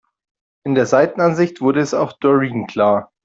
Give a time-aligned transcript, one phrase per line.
[0.65, 3.11] In der Seitenansicht wurde es auch Doreen klar.